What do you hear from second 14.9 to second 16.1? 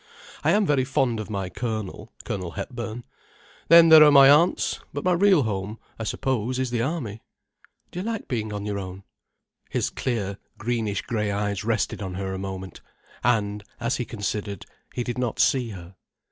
he did not see her.